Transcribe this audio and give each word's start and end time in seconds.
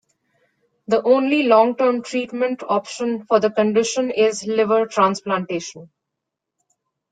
The 0.87 1.03
only 1.03 1.43
long-term 1.43 2.01
treatment 2.01 2.63
option 2.67 3.23
for 3.27 3.39
the 3.39 3.51
condition 3.51 4.09
is 4.09 4.43
liver 4.47 4.87
transplantation. 4.87 5.91